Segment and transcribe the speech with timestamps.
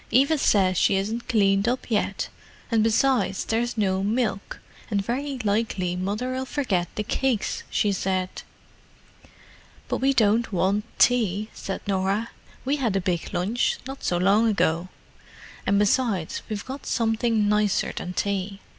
[0.09, 2.29] "Eva says she isn't cleaned up yet,
[2.71, 8.41] and besides, there's no milk, and very likely Mother'll forget the cakes, she said."
[9.87, 12.31] "But we don't want tea," said Norah.
[12.65, 14.89] "We had a big lunch, not so long ago.
[15.67, 18.59] And besides, we've got something nicer than tea.